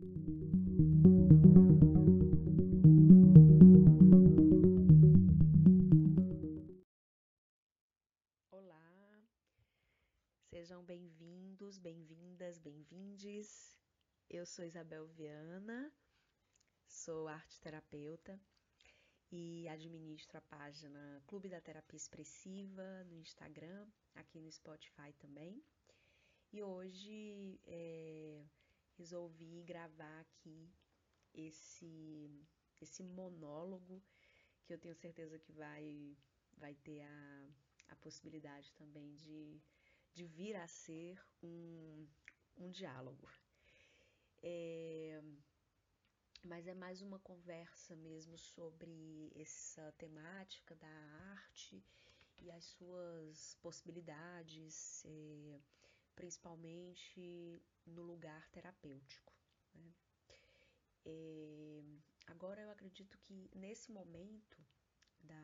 [0.00, 0.08] Olá,
[10.48, 13.76] sejam bem-vindos, bem-vindas, bem-vindes.
[14.30, 15.92] Eu sou Isabel Viana,
[16.86, 18.40] sou arte terapeuta
[19.30, 25.62] e administro a página Clube da Terapia Expressiva no Instagram, aqui no Spotify também.
[26.50, 28.46] E hoje é,
[29.00, 30.70] resolvi gravar aqui
[31.32, 32.30] esse,
[32.82, 34.02] esse monólogo
[34.62, 36.14] que eu tenho certeza que vai,
[36.58, 37.48] vai ter a,
[37.88, 39.58] a possibilidade também de,
[40.12, 42.06] de vir a ser um,
[42.58, 43.26] um diálogo.
[44.42, 45.22] É,
[46.44, 50.94] mas é mais uma conversa mesmo sobre essa temática da
[51.36, 51.82] arte
[52.38, 55.60] e as suas possibilidades, é,
[56.20, 59.32] principalmente no lugar terapêutico.
[59.74, 59.94] Né?
[61.06, 61.82] É,
[62.26, 64.58] agora eu acredito que nesse momento
[65.22, 65.42] da,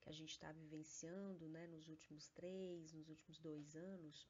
[0.00, 4.26] que a gente está vivenciando né, nos últimos três, nos últimos dois anos,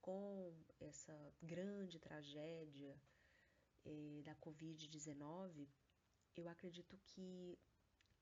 [0.00, 3.00] com essa grande tragédia
[3.84, 5.68] é, da Covid-19,
[6.36, 7.56] eu acredito que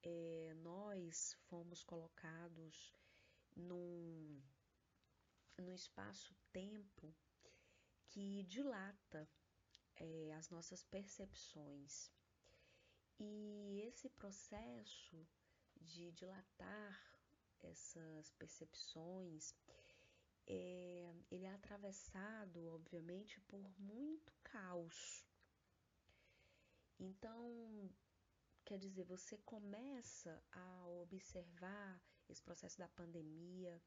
[0.02, 2.92] é, nós fomos colocados
[3.56, 4.38] num,
[5.62, 7.14] num espaço-tempo
[8.08, 9.28] que dilata
[9.96, 12.10] é, as nossas percepções.
[13.18, 15.26] E esse processo
[15.80, 17.00] de dilatar
[17.60, 19.54] essas percepções,
[20.46, 25.26] é, ele é atravessado, obviamente, por muito caos,
[26.98, 27.88] então,
[28.64, 33.80] quer dizer, você começa a observar esse processo da pandemia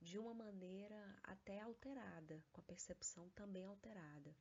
[0.00, 4.34] de uma maneira até alterada, com a percepção também alterada.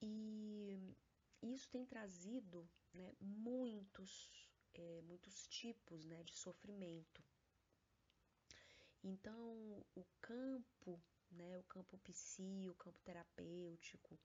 [0.00, 0.96] E
[1.42, 7.22] isso tem trazido né, muitos, é, muitos tipos né, de sofrimento.
[9.02, 14.18] Então, o campo, né, o campo psi, o campo terapêutico,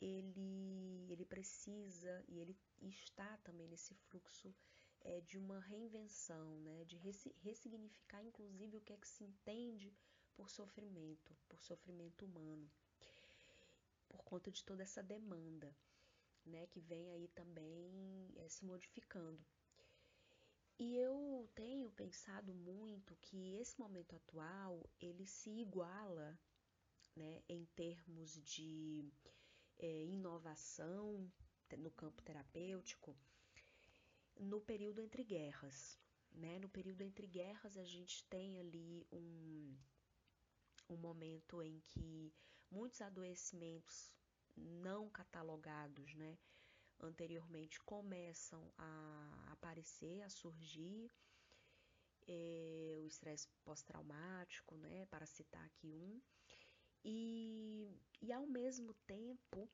[0.00, 4.54] ele, ele precisa e ele está também nesse fluxo
[5.08, 6.96] é, de uma reinvenção, né, de
[7.42, 9.96] ressignificar inclusive o que é que se entende
[10.36, 12.70] por sofrimento, por sofrimento humano,
[14.06, 15.74] por conta de toda essa demanda,
[16.44, 19.42] né, que vem aí também é, se modificando.
[20.78, 26.38] E eu tenho pensado muito que esse momento atual ele se iguala,
[27.16, 29.10] né, em termos de
[29.78, 31.32] é, inovação
[31.78, 33.16] no campo terapêutico
[34.38, 35.98] no período entre guerras.
[36.32, 36.58] Né?
[36.58, 39.76] No período entre guerras, a gente tem ali um,
[40.88, 42.32] um momento em que
[42.70, 44.12] muitos adoecimentos
[44.56, 46.38] não catalogados né,
[47.00, 51.10] anteriormente começam a aparecer, a surgir.
[52.30, 56.20] É, o estresse pós-traumático, né, para citar aqui um,
[57.02, 57.88] e,
[58.20, 59.66] e ao mesmo tempo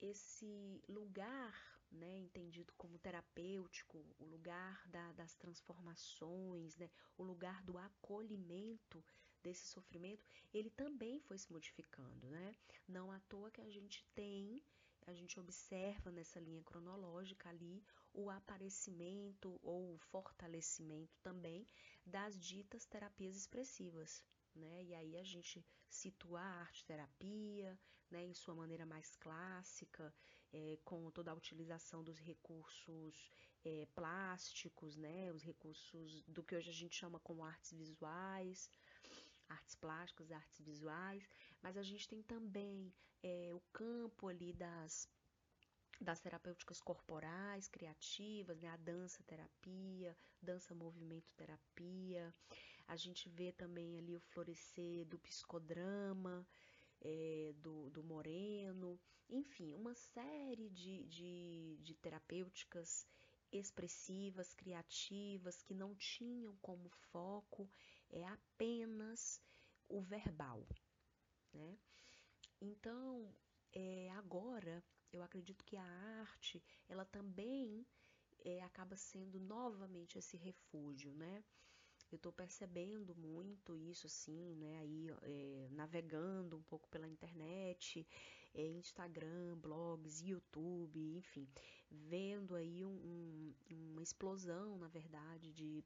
[0.00, 7.78] esse lugar, né, entendido como terapêutico, o lugar da, das transformações, né, o lugar do
[7.78, 9.04] acolhimento
[9.42, 12.56] desse sofrimento, ele também foi se modificando, né?
[12.86, 14.62] Não à toa que a gente tem,
[15.06, 17.82] a gente observa nessa linha cronológica ali
[18.12, 21.66] o aparecimento ou o fortalecimento também
[22.04, 24.22] das ditas terapias expressivas,
[24.54, 24.84] né?
[24.84, 27.78] E aí a gente situa a arte terapia,
[28.10, 30.14] né, em sua maneira mais clássica,
[30.52, 33.30] é, com toda a utilização dos recursos
[33.64, 38.70] é, plásticos, né, os recursos do que hoje a gente chama como artes visuais,
[39.48, 41.28] artes plásticas, artes visuais,
[41.62, 42.92] mas a gente tem também
[43.22, 45.08] é, o campo ali das
[46.00, 48.68] das terapêuticas corporais, criativas, né?
[48.68, 52.32] a dança terapia, dança movimento terapia.
[52.86, 56.46] A gente vê também ali o florescer do psicodrama,
[57.00, 58.98] é, do, do Moreno,
[59.28, 63.06] enfim, uma série de, de, de terapêuticas
[63.52, 67.68] expressivas, criativas, que não tinham como foco
[68.10, 69.40] é apenas
[69.88, 70.66] o verbal,
[71.52, 71.78] né?
[72.60, 73.34] Então,
[73.72, 75.84] é, agora eu acredito que a
[76.20, 77.86] arte ela também
[78.44, 81.44] é, acaba sendo novamente esse refúgio, né?
[82.10, 84.78] Eu estou percebendo muito isso, assim, né?
[84.78, 88.06] Aí é, navegando um pouco pela internet,
[88.54, 91.46] é, Instagram, blogs, YouTube, enfim,
[91.90, 95.84] vendo aí um, um, uma explosão, na verdade, de,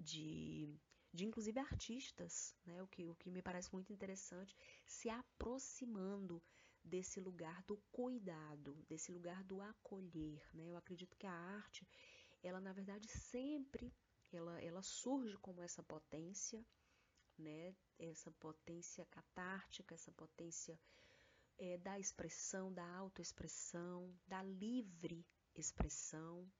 [0.00, 0.68] de
[1.12, 6.42] de inclusive artistas, né, o, que, o que me parece muito interessante, se aproximando
[6.82, 10.68] desse lugar do cuidado, desse lugar do acolher, né?
[10.68, 11.86] Eu acredito que a arte,
[12.42, 13.92] ela na verdade sempre
[14.36, 16.64] ela, ela surge como essa potência,
[17.38, 17.74] né?
[17.98, 20.78] Essa potência catártica, essa potência
[21.58, 26.50] é, da expressão, da autoexpressão, da livre expressão.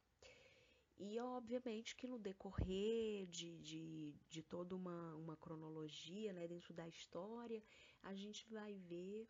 [0.97, 6.87] E obviamente que no decorrer de, de, de toda uma, uma cronologia né, dentro da
[6.88, 7.62] história,
[8.03, 9.29] a gente vai ver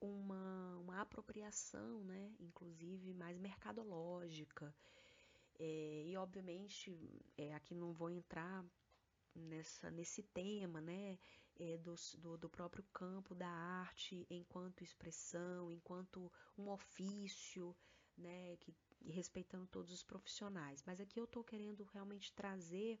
[0.00, 4.74] uma, uma apropriação, né, inclusive mais mercadológica.
[5.58, 6.96] É, e obviamente
[7.36, 8.64] é, aqui não vou entrar
[9.34, 11.18] nessa, nesse tema né,
[11.58, 17.76] é, do, do, do próprio campo da arte enquanto expressão, enquanto um ofício,
[18.16, 18.74] né, que
[19.06, 20.82] respeitando todos os profissionais.
[20.84, 23.00] Mas aqui eu estou querendo realmente trazer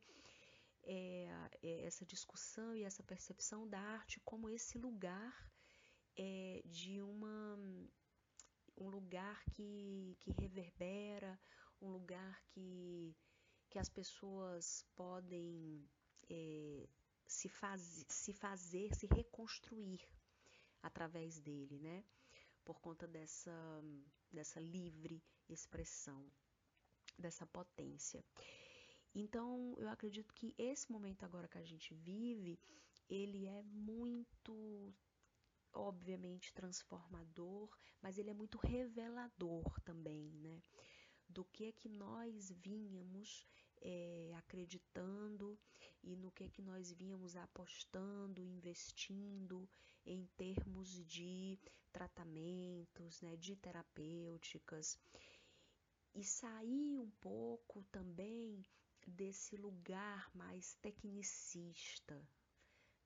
[0.84, 1.28] é,
[1.62, 5.50] é, essa discussão e essa percepção da arte como esse lugar
[6.16, 7.58] é, de uma
[8.80, 11.38] um lugar que, que reverbera,
[11.80, 13.14] um lugar que,
[13.70, 15.88] que as pessoas podem
[16.28, 16.88] é,
[17.26, 20.00] se, faz, se fazer, se reconstruir
[20.82, 22.04] através dele, né?
[22.64, 23.82] Por conta dessa,
[24.30, 26.30] dessa livre expressão,
[27.18, 28.24] dessa potência.
[29.14, 32.58] Então, eu acredito que esse momento agora que a gente vive,
[33.08, 34.94] ele é muito
[35.72, 37.68] obviamente transformador,
[38.02, 40.62] mas ele é muito revelador também, né?
[41.28, 43.46] Do que é que nós vínhamos
[43.80, 45.58] é, acreditando
[46.02, 49.68] e no que é que nós vínhamos apostando, investindo
[50.06, 51.58] em termos de
[51.92, 54.98] tratamentos, né, de terapêuticas
[56.14, 58.64] e sair um pouco também
[59.06, 62.20] desse lugar mais tecnicista,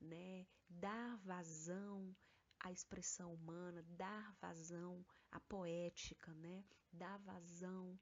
[0.01, 0.47] né?
[0.69, 2.15] Dar vazão
[2.61, 6.65] à expressão humana, dar vazão à poética, né?
[6.93, 7.99] Dar vazão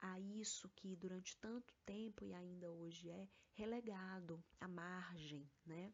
[0.00, 5.92] a isso que durante tanto tempo e ainda hoje é relegado à margem, né?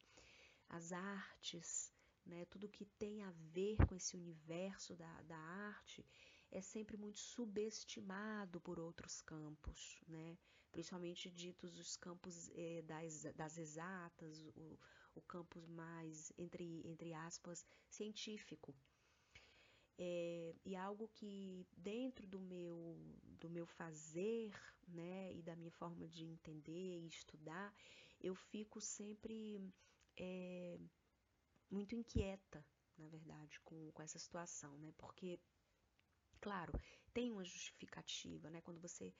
[0.69, 1.93] As artes,
[2.27, 2.45] né?
[2.47, 6.05] Tudo que tem a ver com esse universo da, da arte
[6.51, 10.37] é sempre muito subestimado por outros campos, né?
[10.71, 14.79] principalmente ditos os campos é, das, das exatas, o,
[15.15, 18.75] o campus mais, entre, entre aspas, científico.
[20.03, 22.97] É, e algo que dentro do meu,
[23.39, 24.51] do meu fazer,
[24.89, 27.75] né, e da minha forma de entender e estudar,
[28.19, 29.61] eu fico sempre
[30.17, 30.79] é,
[31.71, 32.65] muito inquieta,
[32.97, 35.39] na verdade, com, com essa situação, né, porque
[36.41, 36.73] Claro,
[37.13, 38.61] tem uma justificativa, né?
[38.63, 39.13] Quando você.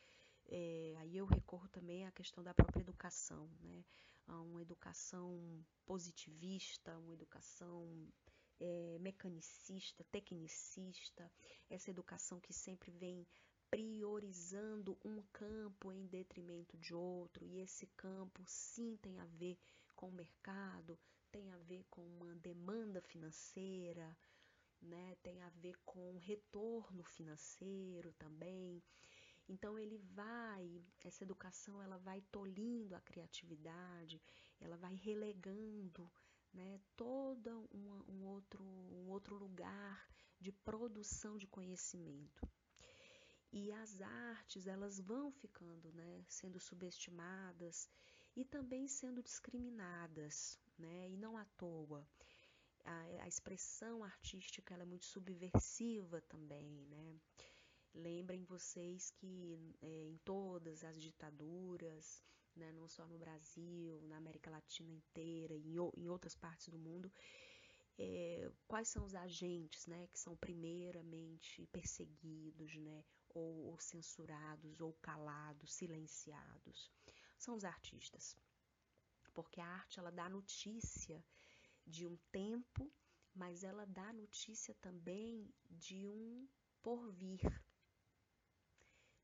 [0.49, 3.85] É, aí eu recorro também à questão da própria educação, né?
[4.27, 8.09] A uma educação positivista, uma educação
[8.61, 11.31] é, mecanicista, tecnicista,
[11.69, 13.27] essa educação que sempre vem
[13.71, 19.59] priorizando um campo em detrimento de outro, e esse campo sim tem a ver
[19.95, 20.99] com o mercado,
[21.31, 24.17] tem a ver com uma demanda financeira,
[24.83, 25.17] né?
[25.23, 28.83] Tem a ver com retorno financeiro também.
[29.49, 34.21] Então ele vai, essa educação ela vai tolhindo a criatividade,
[34.61, 36.11] ela vai relegando,
[36.53, 40.09] né, todo uma, um outro um outro lugar
[40.41, 42.49] de produção de conhecimento.
[43.53, 47.89] E as artes elas vão ficando, né, sendo subestimadas
[48.37, 52.07] e também sendo discriminadas, né, e não à toa
[52.85, 57.21] a, a expressão artística ela é muito subversiva também, né?
[57.95, 62.23] Lembrem vocês que é, em todas as ditaduras,
[62.57, 67.13] né, não só no Brasil, na América Latina inteira, em, em outras partes do mundo,
[67.99, 74.95] é, quais são os agentes né, que são primeiramente perseguidos, né, ou, ou censurados, ou
[75.03, 76.91] calados, silenciados?
[77.39, 78.37] São os artistas.
[79.35, 81.25] Porque a arte ela dá notícia
[81.87, 82.91] de um tempo,
[83.35, 86.49] mas ela dá notícia também de um
[86.83, 87.41] porvir,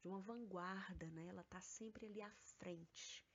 [0.06, 1.26] de uma vanguarda, né?
[1.26, 3.26] Ela está sempre ali à frente.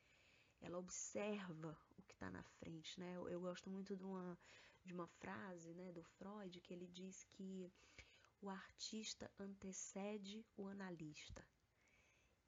[0.62, 3.18] Ela observa o que está na frente, né?
[3.18, 4.40] Eu, eu, gosto muito de uma,
[4.86, 7.70] de uma frase, né, do Freud que ele diz que
[8.40, 11.46] o artista antecede o analista.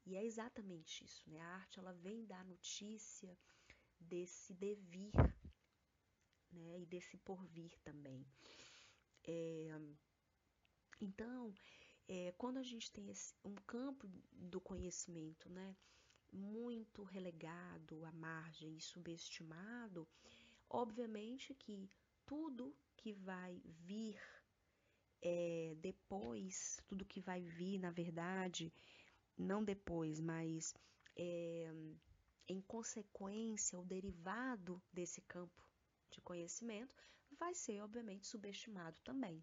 [0.06, 1.40] E é exatamente isso, né?
[1.40, 3.38] A arte ela vem dar notícia
[4.00, 5.12] desse devir
[6.50, 6.80] né?
[6.80, 8.24] E desse porvir também.
[9.26, 9.68] É,
[11.00, 11.52] então,
[12.08, 15.76] é, quando a gente tem esse, um campo do conhecimento, né?
[16.32, 20.08] Muito relegado à margem e subestimado,
[20.68, 21.88] obviamente que
[22.26, 24.20] tudo que vai vir
[25.22, 28.72] é, depois, tudo que vai vir, na verdade,
[29.38, 30.74] não depois, mas
[31.16, 31.72] é,
[32.48, 35.64] em consequência, o derivado desse campo
[36.10, 36.94] de conhecimento
[37.38, 39.42] vai ser, obviamente, subestimado também.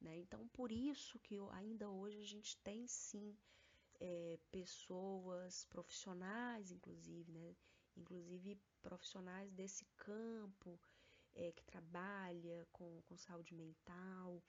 [0.00, 0.16] Né?
[0.18, 3.36] Então, por isso que ainda hoje a gente tem sim
[4.00, 7.54] é, pessoas profissionais, inclusive, né?
[7.96, 10.80] inclusive profissionais desse campo
[11.34, 14.42] é, que trabalha com, com saúde mental,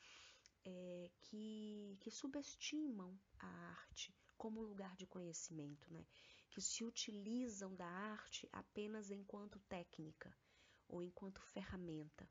[0.63, 6.05] é, que, que subestimam a arte como lugar de conhecimento, né?
[6.49, 10.35] que se utilizam da arte apenas enquanto técnica
[10.87, 12.27] ou enquanto ferramenta,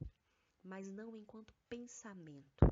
[0.63, 2.71] mas não enquanto pensamento.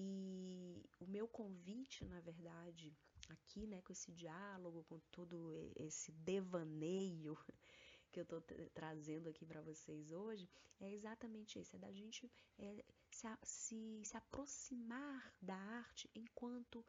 [0.00, 2.96] E o meu convite, na verdade,
[3.30, 7.36] aqui, né, com esse diálogo, com todo esse devaneio
[8.12, 8.40] que eu estou
[8.72, 14.16] trazendo aqui para vocês hoje, é exatamente esse: é da gente é, se, se, se
[14.16, 16.86] aproximar da arte enquanto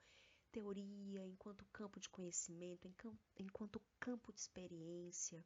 [0.52, 2.94] teoria, enquanto campo de conhecimento,
[3.40, 5.44] enquanto campo de experiência,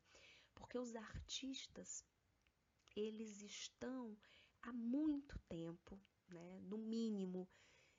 [0.54, 2.06] porque os artistas
[2.94, 4.18] eles estão
[4.62, 5.98] há muito tempo,
[6.30, 7.48] né, no mínimo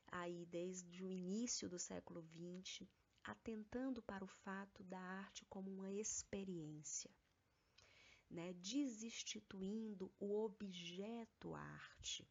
[0.08, 2.86] aí desde o início do século XX,
[3.24, 7.10] atentando para o fato da arte como uma experiência,
[8.30, 12.28] né, desinstituindo o objeto arte,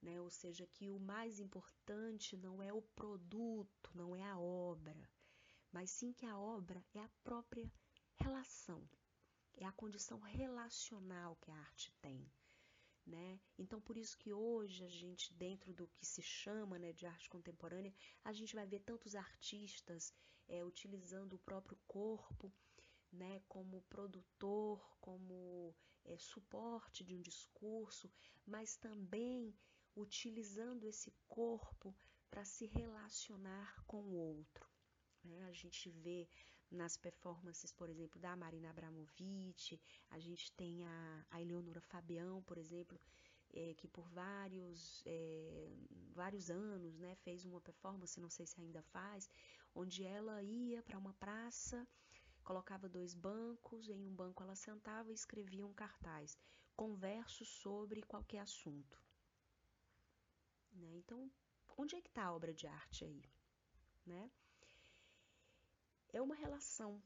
[0.00, 5.08] né, ou seja, que o mais importante não é o produto, não é a obra,
[5.70, 7.70] mas sim que a obra é a própria
[8.16, 8.88] relação,
[9.54, 12.28] é a condição relacional que a arte tem.
[13.04, 13.40] Né?
[13.58, 17.28] Então, por isso que hoje a gente, dentro do que se chama né, de arte
[17.28, 17.92] contemporânea,
[18.22, 20.14] a gente vai ver tantos artistas
[20.46, 22.52] é, utilizando o próprio corpo
[23.12, 28.10] né, como produtor, como é, suporte de um discurso,
[28.46, 29.54] mas também
[29.94, 31.94] utilizando esse corpo
[32.30, 34.66] para se relacionar com o outro.
[35.22, 35.44] Né?
[35.44, 36.28] A gente vê
[36.72, 42.58] nas performances, por exemplo, da Marina Abramovic, a gente tem a, a Eleonora Fabião, por
[42.58, 43.00] exemplo,
[43.54, 45.70] é, que por vários, é,
[46.14, 49.28] vários anos né, fez uma performance, não sei se ainda faz,
[49.74, 51.86] onde ela ia para uma praça
[52.42, 56.36] colocava dois bancos, em um banco ela sentava e escrevia um cartaz,
[56.76, 59.00] converso sobre qualquer assunto.
[60.72, 60.96] Né?
[60.96, 61.30] Então,
[61.76, 63.22] onde é que está a obra de arte aí?
[64.04, 64.30] Né?
[66.12, 67.02] É uma relação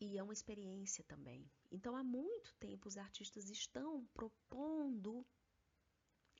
[0.00, 1.48] e é uma experiência também.
[1.70, 5.24] Então, há muito tempo os artistas estão propondo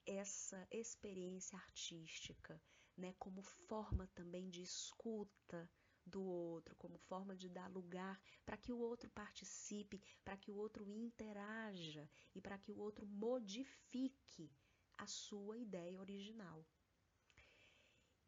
[0.06, 2.60] essa experiência artística,
[2.96, 5.70] né, como forma também de escuta,
[6.06, 10.56] do outro, como forma de dar lugar para que o outro participe, para que o
[10.56, 14.50] outro interaja e para que o outro modifique
[14.98, 16.64] a sua ideia original.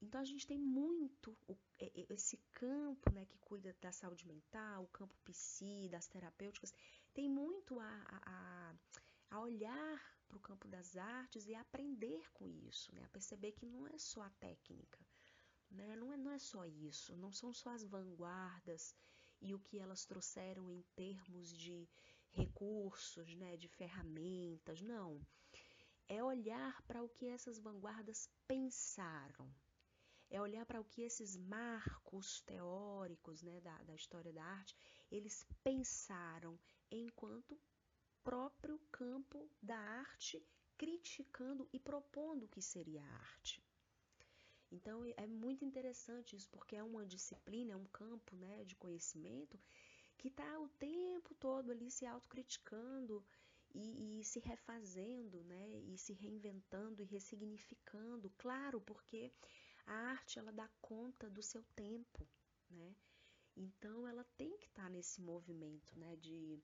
[0.03, 1.37] Então a gente tem muito
[2.11, 6.75] esse campo né, que cuida da saúde mental, o campo psi, das terapêuticas,
[7.15, 8.75] tem muito a, a,
[9.31, 13.65] a olhar para o campo das artes e aprender com isso, né, a perceber que
[13.65, 14.99] não é só a técnica,
[15.71, 15.95] né?
[15.95, 18.97] Não, é, não é só isso, não são só as vanguardas
[19.41, 21.89] e o que elas trouxeram em termos de
[22.31, 25.21] recursos, né, de ferramentas, não.
[26.09, 29.49] É olhar para o que essas vanguardas pensaram,
[30.33, 34.75] é olhar para o que esses marcos teóricos né, da, da história da arte,
[35.11, 36.59] eles pensaram
[36.91, 37.61] enquanto
[38.25, 40.43] próprio campo da arte,
[40.79, 43.63] criticando e propondo o que seria a arte.
[44.71, 49.61] Então é muito interessante isso, porque é uma disciplina, é um campo né, de conhecimento
[50.17, 53.23] que está o tempo todo ali se autocriticando
[53.75, 59.31] e, e se refazendo, né, e se reinventando e ressignificando, claro, porque
[59.87, 62.29] a arte ela dá conta do seu tempo,
[62.71, 62.95] né?
[63.57, 66.59] Então ela tem que estar tá nesse movimento, né, de,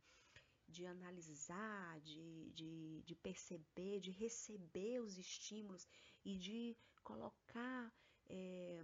[0.66, 5.86] de analisar, de, de, de perceber, de receber os estímulos
[6.24, 7.92] e de colocar
[8.28, 8.82] é,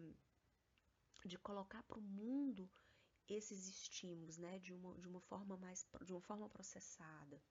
[1.24, 2.70] de colocar para o mundo
[3.26, 7.42] esses estímulos, né, de uma, de uma forma mais de uma forma processada.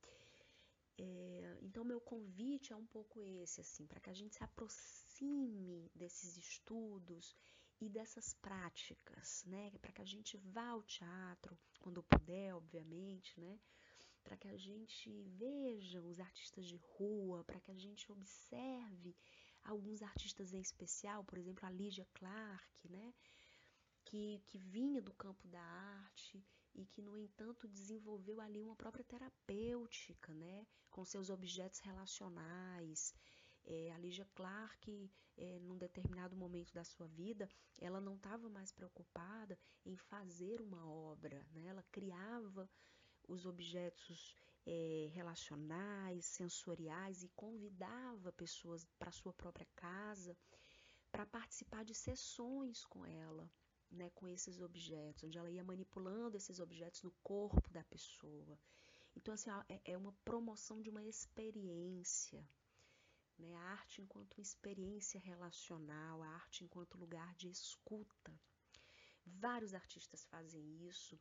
[0.97, 5.02] É, então meu convite é um pouco esse assim, para que a gente se aproxime
[5.93, 7.35] desses estudos
[7.79, 13.59] e dessas práticas, né, para que a gente vá ao teatro quando puder, obviamente, né,
[14.23, 19.15] para que a gente veja os artistas de rua, para que a gente observe
[19.63, 23.13] alguns artistas em especial, por exemplo, a Lígia Clark, né?
[24.05, 29.03] Que, que vinha do campo da arte e que, no entanto, desenvolveu ali uma própria
[29.03, 30.67] terapêutica, né?
[30.89, 33.13] Com seus objetos relacionais
[33.65, 38.71] É, a Lígia Clark, é, num determinado momento da sua vida, ela não estava mais
[38.71, 41.65] preocupada em fazer uma obra, né?
[41.67, 42.69] ela criava
[43.27, 50.37] os objetos é, relacionais, sensoriais e convidava pessoas para sua própria casa
[51.11, 53.49] para participar de sessões com ela,
[53.91, 58.57] né, com esses objetos, onde ela ia manipulando esses objetos no corpo da pessoa.
[59.15, 62.43] Então, assim, é, é uma promoção de uma experiência,
[63.43, 63.55] né?
[63.55, 68.33] A arte enquanto experiência relacional, a arte enquanto lugar de escuta.
[69.25, 71.19] Vários artistas fazem isso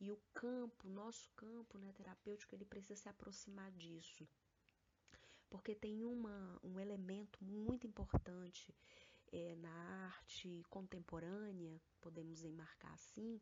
[0.00, 4.28] e o campo, nosso campo né, terapêutico, ele precisa se aproximar disso.
[5.48, 8.74] Porque tem uma, um elemento muito importante
[9.30, 13.40] é, na arte contemporânea, podemos enmarcar assim,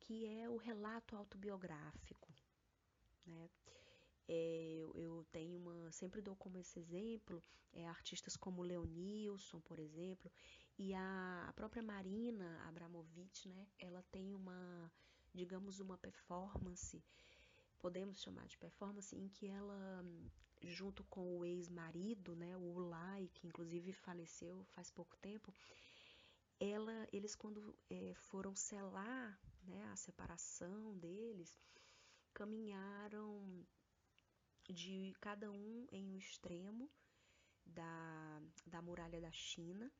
[0.00, 2.28] que é o relato autobiográfico.
[3.24, 3.48] Né?
[4.28, 7.42] É, eu, eu, tenho uma, sempre dou como esse exemplo,
[7.72, 10.32] é, artistas como Leonilson, por exemplo,
[10.76, 14.92] e a, a própria Marina Abramovic, né, ela tem uma,
[15.32, 17.04] digamos, uma performance,
[17.78, 20.04] podemos chamar de performance, em que ela,
[20.60, 25.54] junto com o ex-marido, né, o Ulay, que inclusive faleceu faz pouco tempo,
[26.58, 31.56] ela, eles quando é, foram selar né, a separação deles,
[32.32, 33.64] caminharam
[34.72, 36.90] de cada um em um extremo
[37.64, 39.92] da, da muralha da China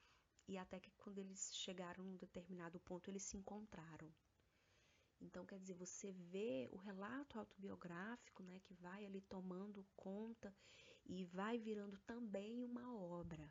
[0.48, 4.12] e até que quando eles chegaram num determinado ponto eles se encontraram.
[5.20, 10.54] Então, quer dizer, você vê o relato autobiográfico, né, que vai ali tomando conta
[11.06, 13.50] e vai virando também uma obra.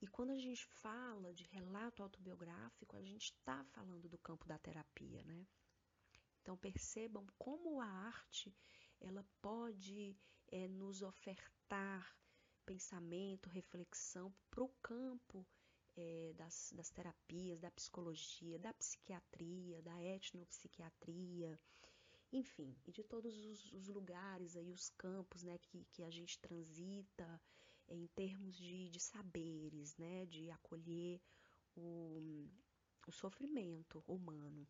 [0.00, 4.58] E quando a gente fala de relato autobiográfico, a gente está falando do campo da
[4.58, 5.46] terapia, né?
[6.42, 8.54] Então percebam como a arte
[9.04, 10.16] ela pode
[10.48, 12.16] é, nos ofertar
[12.64, 15.46] pensamento, reflexão para o campo
[15.96, 21.60] é, das, das terapias, da psicologia, da psiquiatria, da etnopsiquiatria,
[22.32, 26.38] enfim, e de todos os, os lugares aí, os campos né, que, que a gente
[26.40, 27.40] transita
[27.88, 31.20] em termos de, de saberes, né, de acolher
[31.76, 32.48] o,
[33.06, 34.66] o sofrimento humano.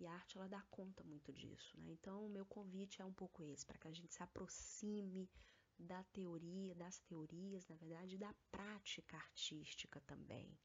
[0.00, 1.90] E a arte ela dá conta muito disso, né?
[1.92, 5.30] Então, o meu convite é um pouco esse, para que a gente se aproxime
[5.78, 10.58] da teoria, das teorias, na verdade, da prática artística também.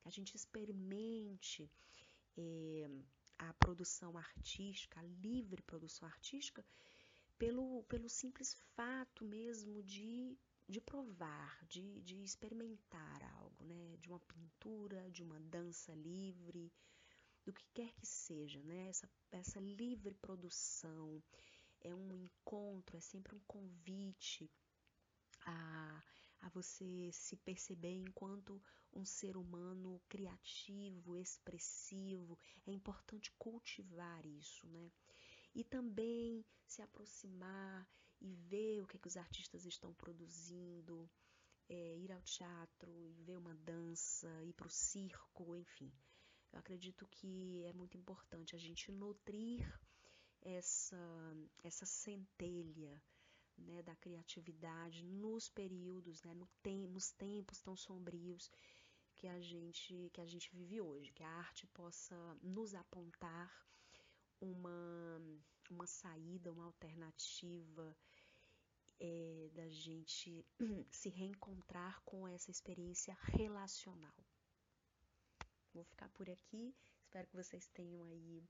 [0.00, 1.70] Que a gente experimente
[2.36, 2.90] é,
[3.38, 6.64] a produção artística, a livre produção artística,
[7.38, 10.36] pelo, pelo simples fato mesmo de,
[10.68, 13.96] de provar, de, de experimentar algo, né?
[14.00, 16.72] De uma pintura, de uma dança livre,
[17.44, 18.88] do que quer que seja, né?
[18.88, 21.22] Essa, essa livre produção
[21.80, 24.50] é um encontro, é sempre um convite
[25.44, 26.02] a,
[26.40, 32.38] a você se perceber enquanto um ser humano criativo, expressivo.
[32.66, 34.90] É importante cultivar isso, né?
[35.54, 37.86] E também se aproximar
[38.20, 41.10] e ver o que, é que os artistas estão produzindo,
[41.68, 45.92] é, ir ao teatro e ver uma dança, ir para o circo, enfim.
[46.54, 49.68] Eu acredito que é muito importante a gente nutrir
[50.40, 50.96] essa,
[51.64, 53.02] essa centelha
[53.58, 58.48] né, da criatividade nos períodos, né, no tem, nos tempos tão sombrios
[59.16, 63.52] que a gente que a gente vive hoje, que a arte possa nos apontar
[64.40, 65.20] uma,
[65.68, 67.96] uma saída, uma alternativa
[69.00, 70.46] é, da gente
[70.92, 74.14] se reencontrar com essa experiência relacional.
[75.74, 76.74] Vou ficar por aqui.
[77.02, 78.48] Espero que vocês tenham aí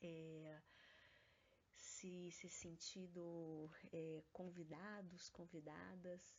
[0.00, 0.60] é,
[1.76, 6.36] se, se sentido é, convidados, convidadas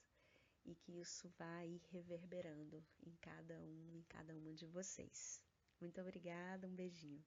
[0.66, 5.42] e que isso vai reverberando em cada um, em cada uma de vocês.
[5.80, 7.24] Muito obrigada, um beijinho.